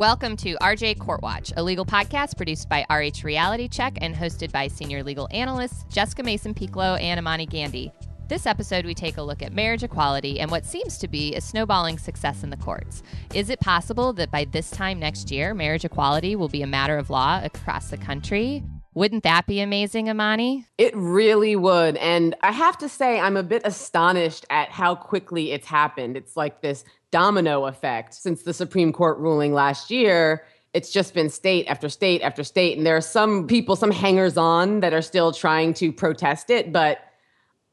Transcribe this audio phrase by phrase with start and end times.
[0.00, 4.50] Welcome to RJ Court Watch, a legal podcast produced by RH Reality Check and hosted
[4.50, 7.92] by senior legal analysts Jessica Mason Pieklo and Imani Gandy.
[8.28, 11.40] This episode, we take a look at marriage equality and what seems to be a
[11.40, 13.04] snowballing success in the courts.
[13.34, 16.98] Is it possible that by this time next year, marriage equality will be a matter
[16.98, 18.64] of law across the country?
[18.94, 20.66] Wouldn't that be amazing, Imani?
[20.76, 21.96] It really would.
[21.98, 26.16] And I have to say, I'm a bit astonished at how quickly it's happened.
[26.16, 26.84] It's like this
[27.14, 30.44] domino effect since the Supreme Court ruling last year.
[30.72, 32.76] It's just been state after state after state.
[32.76, 36.72] And there are some people, some hangers on that are still trying to protest it.
[36.72, 36.98] But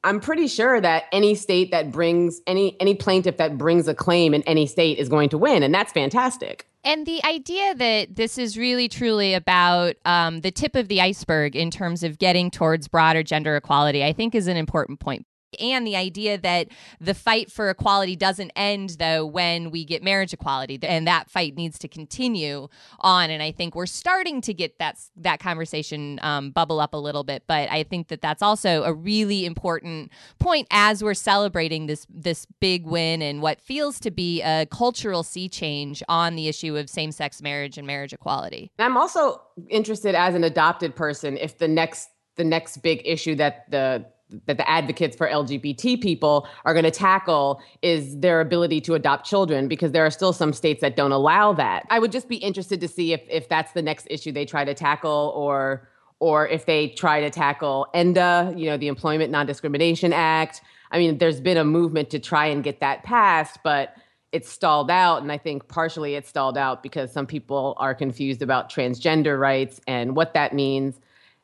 [0.04, 4.36] I'm pretty sure that any state that brings any any plaintiff that brings a claim
[4.36, 6.68] in any state is going to win, and that's fantastic.
[6.84, 11.56] And the idea that this is really truly about um, the tip of the iceberg
[11.56, 15.26] in terms of getting towards broader gender equality, I think is an important point
[15.60, 16.68] and the idea that
[17.00, 21.56] the fight for equality doesn't end though when we get marriage equality and that fight
[21.56, 22.68] needs to continue
[23.00, 23.30] on.
[23.30, 27.24] And i think we're starting to get that that conversation um, bubble up a little
[27.24, 27.44] bit.
[27.48, 32.46] But i think that that's also a really important point as we're celebrating this this
[32.60, 36.90] big win and what feels to be a cultural sea change on the issue of
[36.90, 38.72] same-sex marriage and marriage equality.
[38.80, 43.70] I'm also interested as an adopted person if the next the next big issue that
[43.70, 44.06] the
[44.46, 49.26] that the advocates for LGBT people are going to tackle is their ability to adopt
[49.26, 51.86] children because there are still some states that don't allow that.
[51.90, 54.64] I would just be interested to see if if that's the next issue they try
[54.66, 55.88] to tackle or
[56.20, 60.62] or if they try to tackle ENDA, you know, the Employment Non-Discrimination Act.
[60.92, 63.96] I mean, there's been a movement to try and get that passed, but
[64.32, 68.42] it's stalled out and i think partially it's stalled out because some people are confused
[68.42, 71.00] about transgender rights and what that means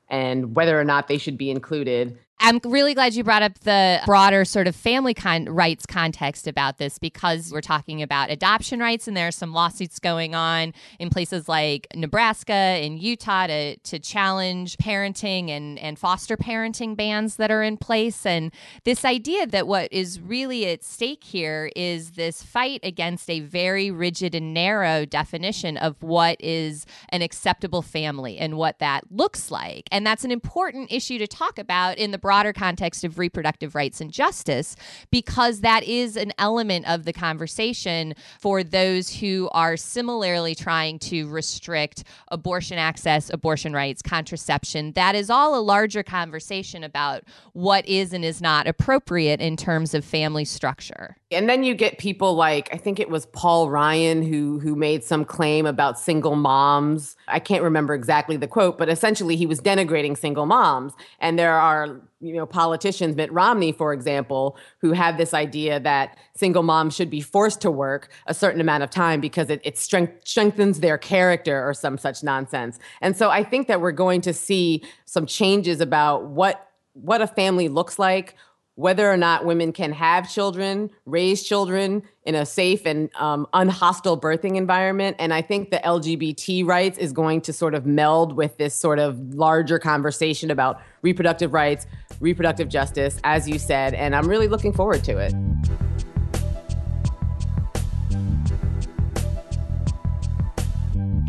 [0.09, 3.99] and whether or not they should be included I'm really glad you brought up the
[4.05, 9.07] broader sort of family con- rights context about this because we're talking about adoption rights,
[9.07, 13.97] and there are some lawsuits going on in places like Nebraska and Utah to, to
[13.97, 18.23] challenge parenting and, and foster parenting bans that are in place.
[18.23, 18.53] And
[18.83, 23.89] this idea that what is really at stake here is this fight against a very
[23.89, 29.87] rigid and narrow definition of what is an acceptable family and what that looks like.
[29.91, 34.01] And that's an important issue to talk about in the broader context of reproductive rights
[34.01, 34.75] and justice,
[35.11, 41.25] because that is an element of the conversation for those who are similarly trying to
[41.29, 44.91] restrict abortion access, abortion rights, contraception.
[44.91, 47.23] That is all a larger conversation about
[47.53, 51.15] what is and is not appropriate in terms of family structure.
[51.31, 55.05] And then you get people like I think it was Paul Ryan who who made
[55.05, 57.15] some claim about single moms.
[57.29, 60.91] I can't remember exactly the quote, but essentially he was denigrating single moms.
[61.19, 66.17] And there are you know politicians, Mitt Romney, for example, who have this idea that
[66.35, 69.77] single moms should be forced to work a certain amount of time because it, it
[69.77, 72.79] strength, strengthens their character or some such nonsense.
[73.01, 76.63] And so I think that we're going to see some changes about what
[76.93, 78.35] what a family looks like
[78.77, 84.19] whether or not women can have children, raise children in a safe and um, unhostile
[84.19, 85.15] birthing environment.
[85.17, 88.99] And I think the LGBT rights is going to sort of meld with this sort
[88.99, 91.87] of larger conversation about reproductive rights,
[92.19, 93.95] reproductive justice, as you said.
[93.95, 95.33] And I'm really looking forward to it.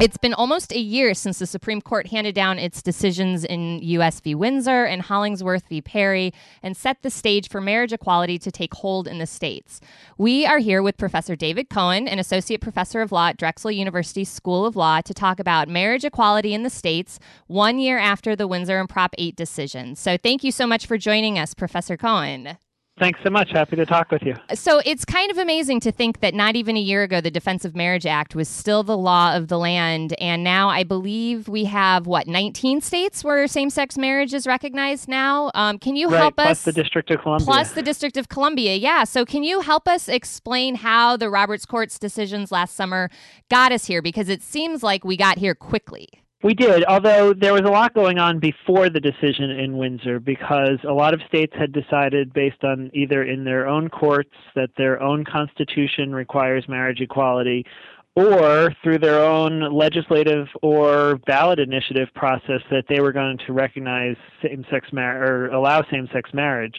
[0.00, 4.20] It's been almost a year since the Supreme Court handed down its decisions in U.S.
[4.20, 4.32] v.
[4.32, 5.82] Windsor and Hollingsworth v.
[5.82, 6.32] Perry
[6.62, 9.80] and set the stage for marriage equality to take hold in the states.
[10.16, 14.22] We are here with Professor David Cohen, an associate professor of law at Drexel University
[14.24, 18.46] School of Law, to talk about marriage equality in the states one year after the
[18.46, 19.96] Windsor and Prop 8 decision.
[19.96, 22.56] So thank you so much for joining us, Professor Cohen.
[22.98, 23.50] Thanks so much.
[23.52, 24.34] Happy to talk with you.
[24.54, 27.64] So it's kind of amazing to think that not even a year ago, the Defense
[27.64, 30.14] of Marriage Act was still the law of the land.
[30.20, 35.08] And now I believe we have, what, 19 states where same sex marriage is recognized
[35.08, 35.50] now?
[35.54, 36.62] Um, can you right, help plus us?
[36.64, 37.46] Plus the District of Columbia.
[37.46, 39.04] Plus the District of Columbia, yeah.
[39.04, 43.10] So can you help us explain how the Roberts Court's decisions last summer
[43.48, 44.02] got us here?
[44.02, 46.08] Because it seems like we got here quickly.
[46.40, 50.78] We did, although there was a lot going on before the decision in Windsor because
[50.88, 55.02] a lot of states had decided, based on either in their own courts, that their
[55.02, 57.66] own constitution requires marriage equality,
[58.14, 64.14] or through their own legislative or ballot initiative process that they were going to recognize
[64.40, 66.76] same-sex marriage or allow same-sex marriage.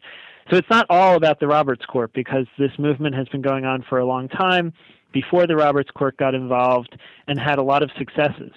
[0.49, 3.83] So it's not all about the Roberts Court because this movement has been going on
[3.89, 4.71] for a long time
[5.11, 6.97] before the Roberts Court got involved
[7.27, 8.51] and had a lot of successes.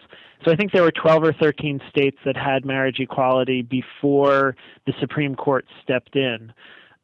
[0.44, 4.56] So I think there were 12 or 13 states that had marriage equality before
[4.86, 6.52] the Supreme Court stepped in.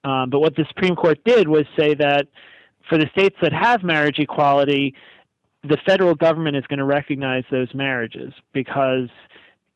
[0.05, 2.27] Um, but what the Supreme Court did was say that
[2.89, 4.95] for the states that have marriage equality,
[5.63, 9.09] the federal government is going to recognize those marriages because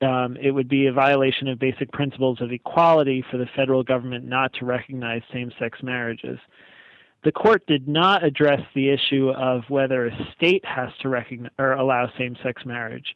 [0.01, 4.25] um, it would be a violation of basic principles of equality for the federal government
[4.25, 6.39] not to recognize same sex marriages.
[7.25, 11.73] The court did not address the issue of whether a state has to recognize or
[11.73, 13.15] allow same sex marriage.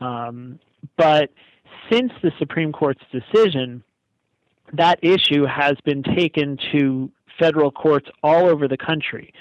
[0.00, 0.58] Um,
[0.98, 1.30] but
[1.90, 3.82] since the Supreme Court's decision,
[4.74, 9.32] that issue has been taken to federal courts all over the country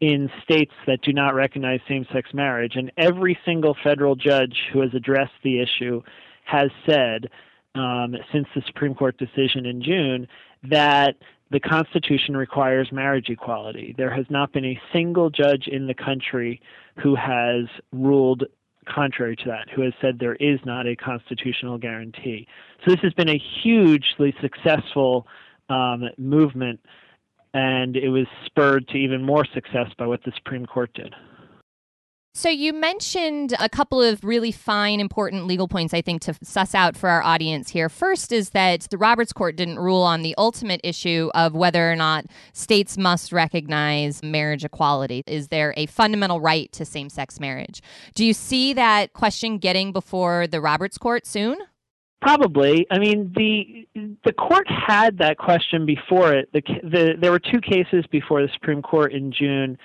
[0.00, 2.76] in states that do not recognize same sex marriage.
[2.76, 6.02] And every single federal judge who has addressed the issue
[6.44, 7.30] has said,
[7.74, 10.28] um, since the Supreme Court decision in June,
[10.64, 11.16] that
[11.50, 13.94] the Constitution requires marriage equality.
[13.96, 16.60] There has not been a single judge in the country
[17.02, 18.44] who has ruled
[18.86, 22.46] contrary to that, who has said there is not a constitutional guarantee.
[22.84, 25.26] So this has been a hugely successful
[25.68, 26.80] um, movement,
[27.52, 31.14] and it was spurred to even more success by what the Supreme Court did.
[32.36, 36.74] So, you mentioned a couple of really fine, important legal points, I think, to suss
[36.74, 37.88] out for our audience here.
[37.88, 41.94] First is that the Roberts Court didn't rule on the ultimate issue of whether or
[41.94, 45.22] not states must recognize marriage equality.
[45.28, 47.80] Is there a fundamental right to same sex marriage?
[48.16, 51.58] Do you see that question getting before the Roberts Court soon?
[52.20, 52.84] Probably.
[52.90, 53.86] I mean, the
[54.24, 56.48] the court had that question before it.
[56.52, 59.78] The, the, there were two cases before the Supreme Court in June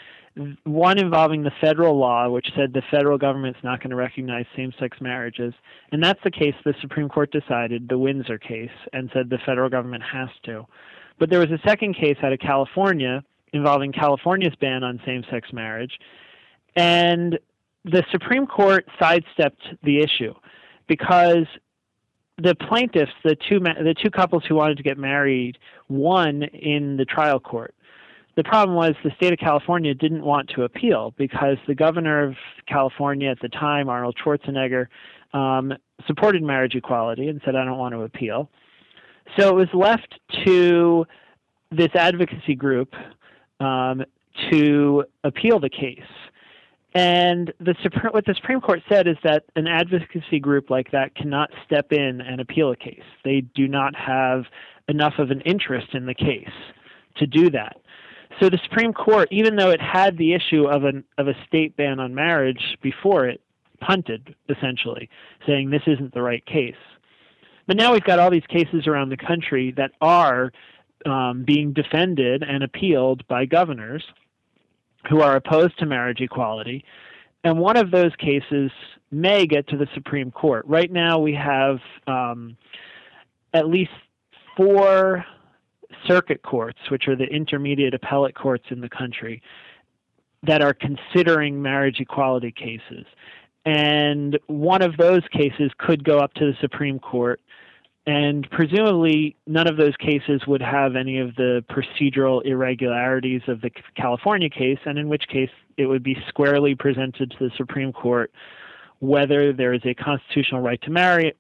[0.64, 4.74] one involving the federal law, which said the federal government's not going to recognize same
[4.80, 5.54] sex marriages.
[5.92, 9.70] And that's the case the Supreme Court decided, the Windsor case, and said the federal
[9.70, 10.66] government has to.
[11.20, 13.24] But there was a second case out of California
[13.54, 16.00] involving California's ban on same sex marriage.
[16.76, 17.38] And
[17.84, 20.34] the Supreme Court sidestepped the issue
[20.88, 21.46] because
[22.38, 27.06] the plaintiffs, the two the two couples who wanted to get married, won in the
[27.06, 27.76] trial court.
[28.40, 32.36] The problem was the state of California didn't want to appeal because the governor of
[32.70, 34.88] California at the time, Arnold Schwarzenegger,
[35.34, 35.74] um,
[36.08, 38.50] supported marriage equality and said, I don't want to appeal.
[39.38, 41.06] So it was left to
[41.70, 42.94] this advocacy group
[43.60, 44.06] um,
[44.52, 46.00] to appeal the case.
[46.96, 47.76] And the
[48.12, 52.22] what the Supreme Court said is that an advocacy group like that cannot step in
[52.22, 53.04] and appeal a case.
[53.26, 54.46] They do not have
[54.88, 56.48] enough of an interest in the case
[57.18, 57.76] to do that.
[58.40, 61.76] So the Supreme Court, even though it had the issue of an of a state
[61.76, 63.42] ban on marriage before it,
[63.82, 65.10] punted essentially,
[65.46, 66.76] saying this isn't the right case.
[67.68, 70.52] But now we've got all these cases around the country that are
[71.06, 74.04] um, being defended and appealed by governors
[75.10, 76.84] who are opposed to marriage equality.
[77.44, 78.72] And one of those cases
[79.12, 80.66] may get to the Supreme Court.
[80.68, 82.58] Right now, we have um,
[83.54, 83.92] at least
[84.58, 85.26] four
[86.08, 89.42] circuit courts, which are the intermediate appellate courts in the country,
[90.44, 93.06] that are considering marriage equality cases.
[93.66, 97.42] And one of those cases could go up to the Supreme Court.
[98.08, 103.70] And presumably, none of those cases would have any of the procedural irregularities of the
[103.96, 108.32] California case, and in which case it would be squarely presented to the Supreme Court
[109.00, 111.34] whether there is a constitutional right to marry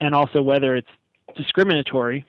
[0.00, 0.88] and also whether it's
[1.36, 2.24] discriminatory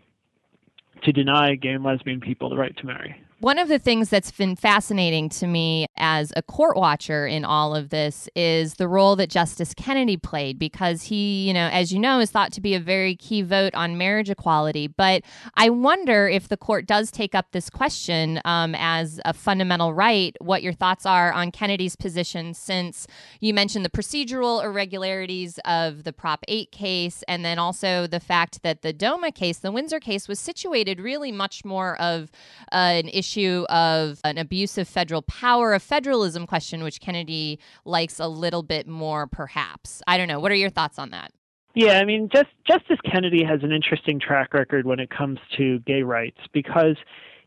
[1.04, 3.22] to deny gay and lesbian people the right to marry.
[3.42, 7.76] One of the things that's been fascinating to me as a court watcher in all
[7.76, 11.98] of this is the role that Justice Kennedy played because he, you know, as you
[11.98, 14.86] know, is thought to be a very key vote on marriage equality.
[14.86, 15.24] But
[15.56, 20.38] I wonder if the court does take up this question um, as a fundamental right,
[20.40, 23.08] what your thoughts are on Kennedy's position since
[23.40, 28.62] you mentioned the procedural irregularities of the Prop 8 case and then also the fact
[28.62, 32.30] that the DOMA case, the Windsor case, was situated really much more of
[32.72, 37.60] uh, an issue issue of an abuse of federal power, a federalism question, which Kennedy
[37.86, 40.02] likes a little bit more, perhaps.
[40.08, 40.40] I don't know.
[40.40, 41.32] What are your thoughts on that?
[41.74, 45.80] Yeah, I mean, just, Justice Kennedy has an interesting track record when it comes to
[45.80, 46.98] gay rights because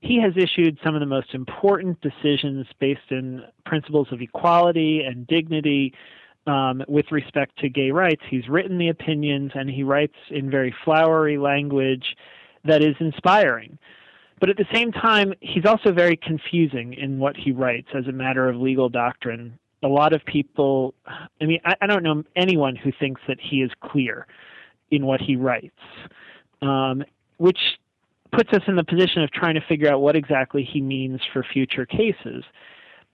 [0.00, 5.26] he has issued some of the most important decisions based in principles of equality and
[5.26, 5.92] dignity
[6.46, 8.22] um, with respect to gay rights.
[8.30, 12.16] He's written the opinions and he writes in very flowery language
[12.64, 13.78] that is inspiring.
[14.44, 18.12] But at the same time, he's also very confusing in what he writes as a
[18.12, 19.58] matter of legal doctrine.
[19.82, 20.92] A lot of people,
[21.40, 24.26] I mean, I, I don't know anyone who thinks that he is clear
[24.90, 25.80] in what he writes,
[26.60, 27.02] um,
[27.38, 27.58] which
[28.32, 31.42] puts us in the position of trying to figure out what exactly he means for
[31.42, 32.44] future cases.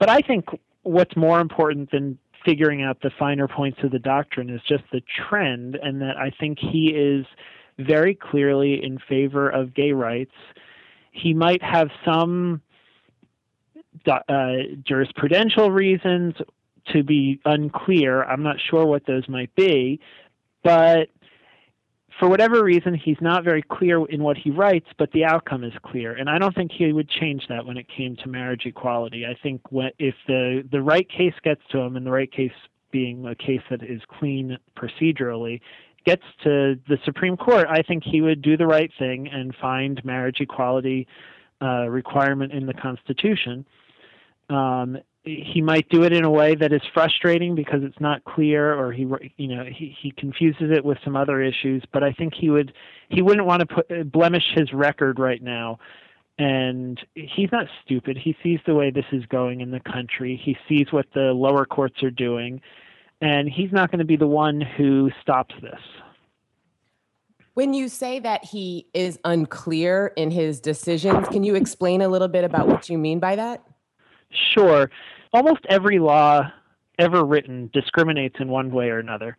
[0.00, 0.46] But I think
[0.82, 5.02] what's more important than figuring out the finer points of the doctrine is just the
[5.28, 7.24] trend, and that I think he is
[7.78, 10.34] very clearly in favor of gay rights
[11.10, 12.62] he might have some
[14.06, 14.20] uh,
[14.88, 16.34] jurisprudential reasons
[16.92, 18.22] to be unclear.
[18.24, 20.00] I'm not sure what those might be,
[20.62, 21.08] but
[22.18, 25.72] for whatever reason, he's not very clear in what he writes, but the outcome is
[25.82, 26.12] clear.
[26.12, 29.24] And I don't think he would change that when it came to marriage equality.
[29.24, 29.62] I think
[29.98, 32.52] if the, the right case gets to him, and the right case
[32.90, 35.60] being a case that is clean procedurally,
[36.04, 40.02] gets to the Supreme Court, I think he would do the right thing and find
[40.04, 41.06] marriage equality
[41.62, 43.66] uh, requirement in the Constitution.
[44.48, 48.74] Um, he might do it in a way that is frustrating because it's not clear
[48.74, 52.32] or he you know he, he confuses it with some other issues but i think
[52.32, 52.72] he would
[53.10, 55.78] he wouldn't want to put uh, blemish his record right now.
[56.38, 58.16] And he's not stupid.
[58.16, 60.40] He sees the way this is going in the country.
[60.42, 62.62] He sees what the lower courts are doing
[63.20, 65.80] and he's not going to be the one who stops this
[67.54, 72.28] when you say that he is unclear in his decisions can you explain a little
[72.28, 73.62] bit about what you mean by that
[74.54, 74.90] Sure.
[75.32, 76.50] Almost every law
[76.98, 79.36] ever written discriminates in one way or another.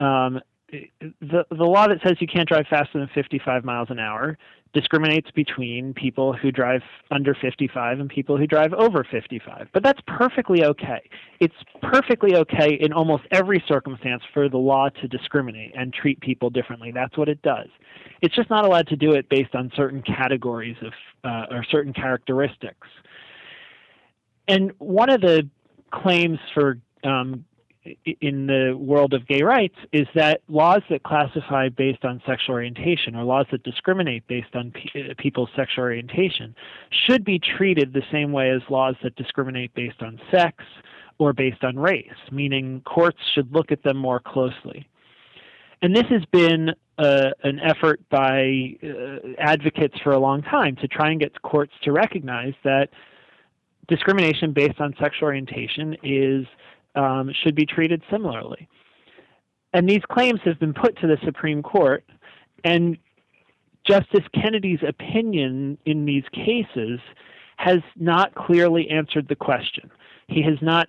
[0.00, 0.40] Um,
[0.72, 4.38] the the law that says you can't drive faster than 55 miles an hour
[4.72, 9.68] discriminates between people who drive under 55 and people who drive over 55.
[9.74, 11.02] But that's perfectly okay.
[11.40, 16.48] It's perfectly okay in almost every circumstance for the law to discriminate and treat people
[16.48, 16.90] differently.
[16.90, 17.68] That's what it does.
[18.22, 21.92] It's just not allowed to do it based on certain categories of uh, or certain
[21.92, 22.88] characteristics
[24.48, 25.48] and one of the
[25.90, 27.44] claims for um,
[28.20, 33.16] in the world of gay rights is that laws that classify based on sexual orientation
[33.16, 36.54] or laws that discriminate based on pe- people's sexual orientation
[37.06, 40.64] should be treated the same way as laws that discriminate based on sex
[41.18, 44.88] or based on race, meaning courts should look at them more closely.
[45.82, 50.86] And this has been uh, an effort by uh, advocates for a long time to
[50.86, 52.90] try and get courts to recognize that
[53.88, 56.46] discrimination based on sexual orientation is
[56.94, 58.68] um, should be treated similarly.
[59.72, 62.04] And these claims have been put to the Supreme Court,
[62.64, 62.98] and
[63.86, 67.00] Justice Kennedy's opinion in these cases
[67.56, 69.90] has not clearly answered the question.
[70.28, 70.88] He has not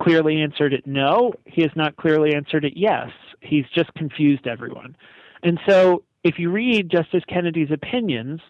[0.00, 3.10] clearly answered it no, he has not clearly answered it yes.
[3.40, 4.96] He's just confused everyone.
[5.42, 8.40] And so if you read Justice Kennedy's opinions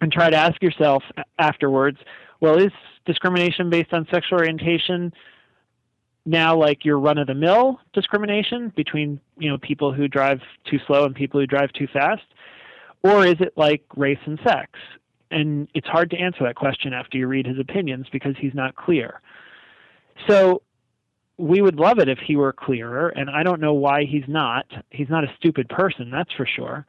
[0.00, 1.02] and try to ask yourself
[1.38, 1.98] afterwards,
[2.40, 2.72] well, is
[3.04, 5.12] discrimination based on sexual orientation
[6.26, 10.78] now like your run of the mill discrimination between you know people who drive too
[10.86, 12.22] slow and people who drive too fast?
[13.02, 14.72] Or is it like race and sex?
[15.30, 18.74] And it's hard to answer that question after you read his opinions because he's not
[18.74, 19.22] clear.
[20.28, 20.62] So
[21.38, 24.66] we would love it if he were clearer and i don't know why he's not.
[24.90, 26.86] He's not a stupid person that's for sure.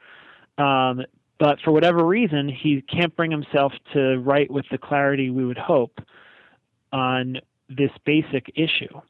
[0.58, 1.02] Um,
[1.38, 5.58] but for whatever reason, he can't bring himself to write with the clarity we would
[5.58, 5.98] hope
[6.92, 9.00] on this basic issue.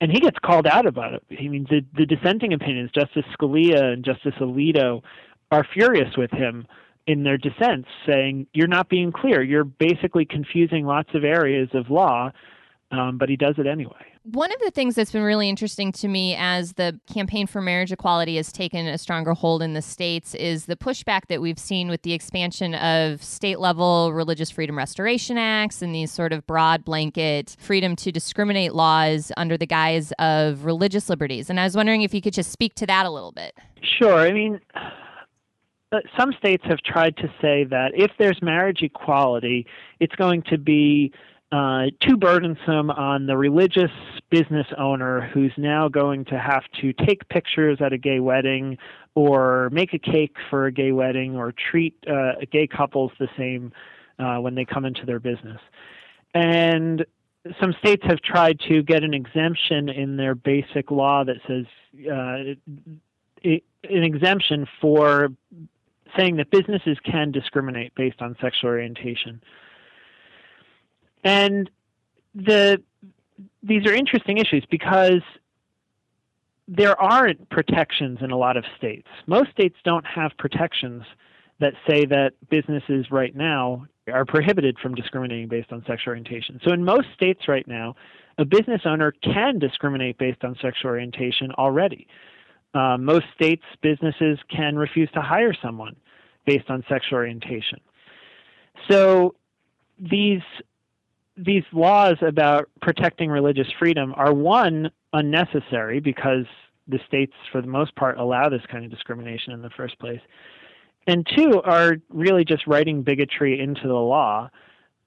[0.00, 1.22] And he gets called out about it.
[1.38, 5.02] I mean, the, the dissenting opinions, Justice Scalia and Justice Alito,
[5.50, 6.66] are furious with him
[7.06, 9.42] in their dissents, saying, You're not being clear.
[9.42, 12.30] You're basically confusing lots of areas of law,
[12.90, 14.09] um, but he does it anyway.
[14.32, 17.90] One of the things that's been really interesting to me as the campaign for marriage
[17.90, 21.88] equality has taken a stronger hold in the states is the pushback that we've seen
[21.88, 26.84] with the expansion of state level religious freedom restoration acts and these sort of broad
[26.84, 31.50] blanket freedom to discriminate laws under the guise of religious liberties.
[31.50, 33.58] And I was wondering if you could just speak to that a little bit.
[33.82, 34.20] Sure.
[34.20, 34.60] I mean,
[35.90, 39.66] uh, some states have tried to say that if there's marriage equality,
[39.98, 41.12] it's going to be
[41.52, 43.90] uh, too burdensome on the religious
[44.30, 48.78] business owner who's now going to have to take pictures at a gay wedding
[49.16, 53.72] or make a cake for a gay wedding or treat uh, gay couples the same
[54.20, 55.60] uh, when they come into their business.
[56.34, 57.04] And
[57.60, 61.64] some states have tried to get an exemption in their basic law that says
[62.06, 62.54] uh,
[63.42, 65.30] it, an exemption for
[66.16, 69.42] saying that businesses can discriminate based on sexual orientation.
[71.24, 71.70] And
[72.34, 72.82] the
[73.62, 75.22] these are interesting issues because
[76.68, 79.08] there aren't protections in a lot of states.
[79.26, 81.02] Most states don't have protections
[81.58, 86.60] that say that businesses right now are prohibited from discriminating based on sexual orientation.
[86.64, 87.96] So in most states right now,
[88.38, 92.06] a business owner can discriminate based on sexual orientation already.
[92.72, 95.96] Uh, most states, businesses can refuse to hire someone
[96.46, 97.80] based on sexual orientation.
[98.88, 99.34] So
[99.98, 100.40] these
[101.44, 106.44] these laws about protecting religious freedom are one unnecessary because
[106.88, 110.20] the states for the most part allow this kind of discrimination in the first place
[111.06, 114.48] and two are really just writing bigotry into the law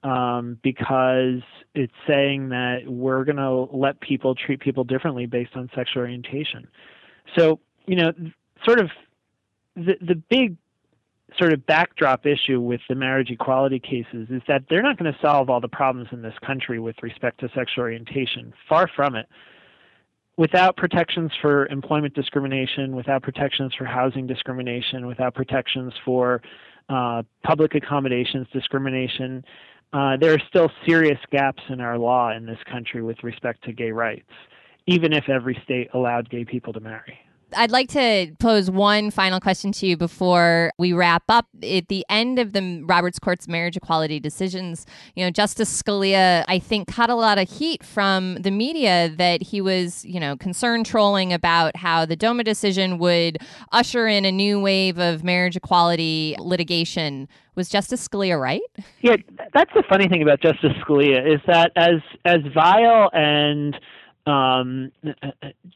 [0.03, 1.41] um, because
[1.75, 6.67] it's saying that we're going to let people treat people differently based on sexual orientation.
[7.37, 8.11] So, you know,
[8.65, 8.89] sort of
[9.75, 10.57] the, the big
[11.37, 15.19] sort of backdrop issue with the marriage equality cases is that they're not going to
[15.19, 18.53] solve all the problems in this country with respect to sexual orientation.
[18.69, 19.27] Far from it.
[20.35, 26.41] Without protections for employment discrimination, without protections for housing discrimination, without protections for
[26.89, 29.45] uh, public accommodations discrimination,
[29.93, 33.71] uh, there are still serious gaps in our law in this country with respect to
[33.71, 34.31] gay rights,
[34.87, 37.19] even if every state allowed gay people to marry.
[37.55, 41.47] I'd like to pose one final question to you before we wrap up.
[41.63, 46.59] At the end of the Roberts Court's marriage equality decisions, you know, Justice Scalia, I
[46.59, 50.85] think, caught a lot of heat from the media that he was, you know, concerned
[50.85, 53.37] trolling about how the DOMA decision would
[53.71, 57.27] usher in a new wave of marriage equality litigation.
[57.55, 58.61] Was Justice Scalia right?
[59.01, 59.17] Yeah,
[59.53, 63.79] that's the funny thing about Justice Scalia is that as as vile and
[64.25, 64.91] um,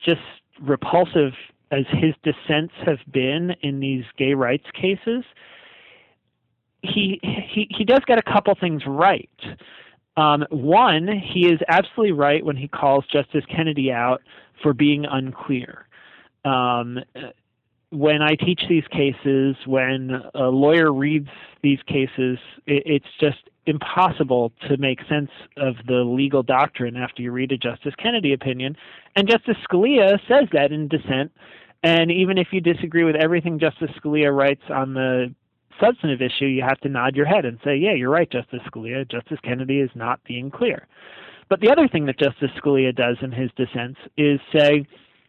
[0.04, 0.22] just
[0.62, 1.34] repulsive
[1.72, 5.24] as his dissents have been in these gay rights cases,
[6.82, 9.30] he he he does get a couple things right.
[10.16, 14.22] Um, one, he is absolutely right when he calls Justice Kennedy out
[14.64, 15.88] for being unclear.
[16.44, 17.00] Um,
[17.92, 21.30] when I teach these cases, when a lawyer reads
[21.62, 27.32] these cases, it, it's just impossible to make sense of the legal doctrine after you
[27.32, 28.76] read a Justice Kennedy opinion.
[29.16, 31.32] And Justice Scalia says that in dissent.
[31.84, 35.34] And even if you disagree with everything Justice Scalia writes on the
[35.80, 39.10] substantive issue, you have to nod your head and say, yeah, you're right, Justice Scalia.
[39.10, 40.88] Justice Kennedy is not being clear.
[41.50, 44.86] But the other thing that Justice Scalia does in his dissents is say,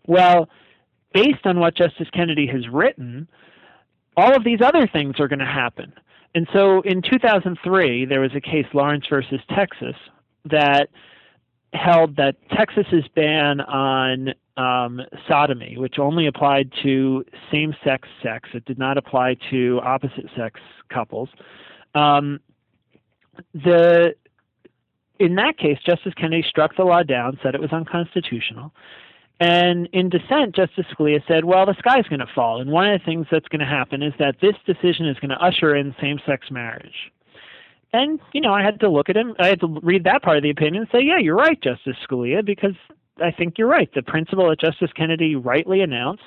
[0.07, 0.49] well,
[1.13, 3.29] based on what Justice Kennedy has written,
[4.17, 5.93] all of these other things are going to happen.
[6.35, 9.97] And so in 2003, there was a case, Lawrence versus Texas,
[10.45, 10.89] that
[11.73, 18.65] held that Texas's ban on um, sodomy, which only applied to same sex sex, it
[18.65, 21.29] did not apply to opposite sex couples.
[21.95, 22.41] Um,
[23.55, 24.15] the
[25.21, 28.73] in that case, Justice Kennedy struck the law down, said it was unconstitutional.
[29.41, 32.61] And in dissent, Justice Scalia said, well, the sky's going to fall.
[32.61, 35.31] And one of the things that's going to happen is that this decision is going
[35.31, 37.13] to usher in same sex marriage.
[37.93, 40.37] And, you know, I had to look at him, I had to read that part
[40.37, 42.75] of the opinion and say, yeah, you're right, Justice Scalia, because
[43.23, 43.89] I think you're right.
[43.95, 46.23] The principle that Justice Kennedy rightly announced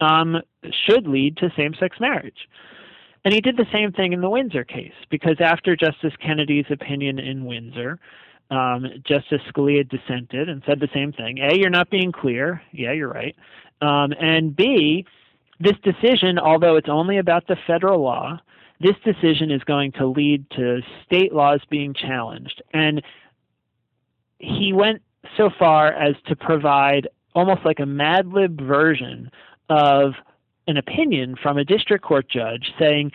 [0.00, 0.38] um,
[0.86, 2.48] should lead to same sex marriage.
[3.24, 7.18] And he did the same thing in the Windsor case, because after Justice Kennedy's opinion
[7.18, 7.98] in Windsor,
[8.50, 11.38] um, Justice Scalia dissented and said the same thing.
[11.38, 12.62] A, you're not being clear.
[12.72, 13.36] Yeah, you're right.
[13.80, 15.06] Um, and B,
[15.60, 18.40] this decision, although it's only about the federal law,
[18.80, 22.62] this decision is going to lead to state laws being challenged.
[22.72, 23.02] And
[24.38, 25.02] he went
[25.36, 29.30] so far as to provide almost like a Mad Lib version
[29.68, 30.12] of
[30.66, 33.10] an opinion from a district court judge saying,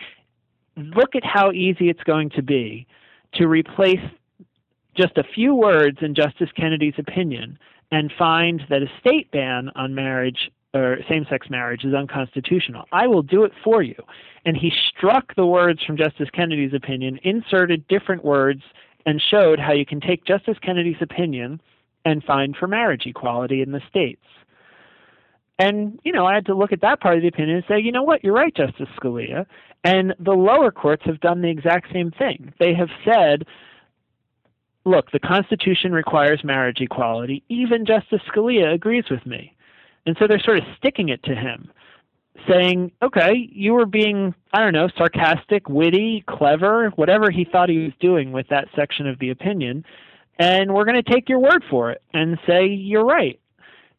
[0.76, 2.86] look at how easy it's going to be
[3.34, 4.00] to replace
[4.96, 7.58] just a few words in Justice Kennedy's opinion
[7.90, 12.84] and find that a state ban on marriage or same sex marriage is unconstitutional.
[12.92, 13.94] I will do it for you.
[14.44, 18.62] And he struck the words from Justice Kennedy's opinion, inserted different words,
[19.06, 21.60] and showed how you can take Justice Kennedy's opinion
[22.04, 24.24] and find for marriage equality in the states.
[25.58, 27.80] And, you know, I had to look at that part of the opinion and say,
[27.80, 29.46] you know what, you're right, Justice Scalia.
[29.84, 32.52] And the lower courts have done the exact same thing.
[32.58, 33.44] They have said
[34.84, 37.42] look, the Constitution requires marriage equality.
[37.48, 39.54] Even Justice Scalia agrees with me.
[40.06, 41.70] And so they're sort of sticking it to him,
[42.48, 47.84] saying, okay, you were being, I don't know, sarcastic, witty, clever, whatever he thought he
[47.84, 49.84] was doing with that section of the opinion.
[50.38, 53.40] And we're going to take your word for it and say you're right.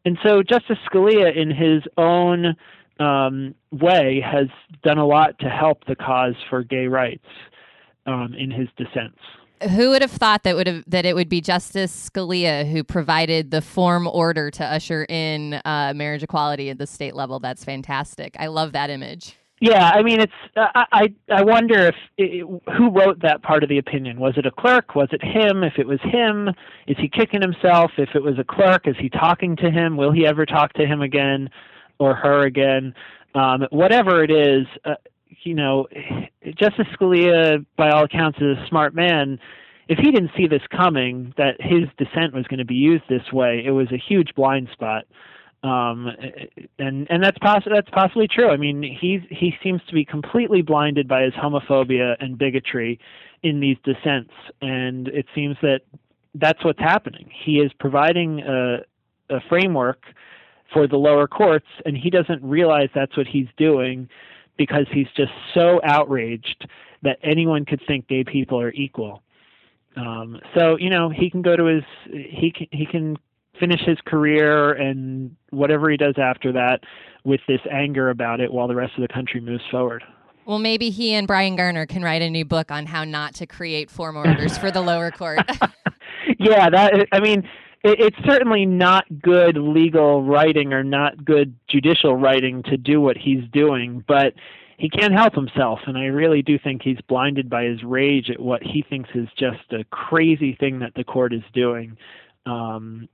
[0.04, 2.54] And so Justice Scalia, in his own
[3.00, 4.46] um, way, has
[4.84, 7.26] done a lot to help the cause for gay rights
[8.06, 9.18] um, in his dissents
[9.70, 13.50] who would have thought that would have that it would be Justice Scalia who provided
[13.50, 17.40] the form order to usher in uh, marriage equality at the state level?
[17.40, 18.36] That's fantastic.
[18.38, 19.36] I love that image.
[19.60, 23.70] Yeah, I mean, it's uh, I I wonder if it, who wrote that part of
[23.70, 24.20] the opinion.
[24.20, 24.94] Was it a clerk?
[24.94, 25.62] Was it him?
[25.62, 26.48] If it was him,
[26.86, 27.92] is he kicking himself?
[27.96, 29.96] If it was a clerk, is he talking to him?
[29.96, 31.48] Will he ever talk to him again,
[31.98, 32.94] or her again?
[33.34, 34.94] Um, whatever it is, uh,
[35.42, 35.86] you know,
[36.44, 39.38] Justice Scalia, by all accounts, is a smart man.
[39.88, 43.32] If he didn't see this coming, that his dissent was going to be used this
[43.32, 45.04] way, it was a huge blind spot.
[45.62, 46.08] Um,
[46.78, 48.50] and and that's poss- that's possibly true.
[48.50, 53.00] I mean, he he seems to be completely blinded by his homophobia and bigotry,
[53.42, 54.32] in these dissents.
[54.60, 55.80] And it seems that
[56.34, 57.30] that's what's happening.
[57.44, 58.78] He is providing a,
[59.30, 60.02] a framework
[60.72, 64.08] for the lower courts, and he doesn't realize that's what he's doing
[64.56, 66.68] because he's just so outraged
[67.02, 69.22] that anyone could think gay people are equal.
[69.96, 73.16] Um, so you know he can go to his he can he can
[73.58, 76.80] finish his career and whatever he does after that
[77.24, 80.04] with this anger about it while the rest of the country moves forward.
[80.44, 83.46] Well, maybe he and Bryan Garner can write a new book on how not to
[83.46, 85.40] create form orders for the lower court.
[86.38, 87.48] yeah, that I mean,
[87.86, 93.16] it, it's certainly not good legal writing or not good judicial writing to do what
[93.16, 94.34] he's doing, but
[94.78, 98.38] he can't help himself, and I really do think he's blinded by his rage at
[98.38, 101.96] what he thinks is just a crazy thing that the court is doing.
[102.44, 103.08] Um,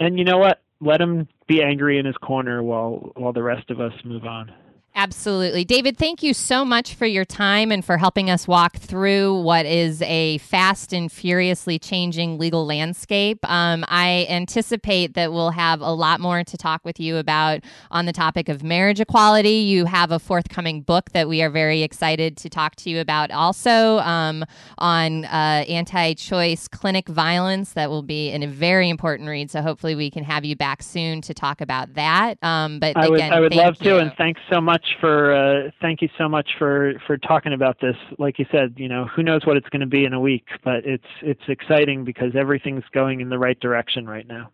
[0.00, 0.60] and you know what?
[0.80, 4.52] Let him be angry in his corner while while the rest of us move on.
[4.96, 5.64] Absolutely.
[5.64, 9.66] David, thank you so much for your time and for helping us walk through what
[9.66, 13.38] is a fast and furiously changing legal landscape.
[13.50, 18.06] Um, I anticipate that we'll have a lot more to talk with you about on
[18.06, 19.56] the topic of marriage equality.
[19.56, 23.32] You have a forthcoming book that we are very excited to talk to you about
[23.32, 24.44] also um,
[24.78, 27.72] on uh, anti choice clinic violence.
[27.72, 29.50] That will be a very important read.
[29.50, 32.38] So hopefully we can have you back soon to talk about that.
[32.44, 33.90] Um, but I again, would, I would love you.
[33.90, 37.52] to, and thanks so much much for uh, thank you so much for for talking
[37.52, 37.96] about this.
[38.18, 40.46] Like you said, you know, who knows what it's going to be in a week,
[40.62, 44.50] but it's it's exciting because everything's going in the right direction right now.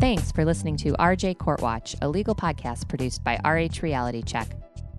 [0.00, 4.48] Thanks for listening to RJ Court Watch, a legal podcast produced by RH Reality Check.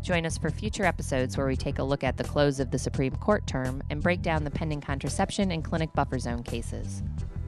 [0.01, 2.79] Join us for future episodes where we take a look at the close of the
[2.79, 7.03] Supreme Court term and break down the pending contraception and clinic buffer zone cases.